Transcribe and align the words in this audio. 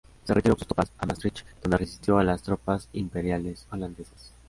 Se 0.23 0.33
retiró 0.33 0.55
con 0.55 0.59
sus 0.61 0.67
tropas 0.69 0.91
a 0.97 1.05
Maastricht 1.05 1.45
donde 1.61 1.77
resistió 1.77 2.17
a 2.17 2.23
las 2.23 2.41
tropas 2.41 2.89
imperiales-holandesas. 2.91 4.33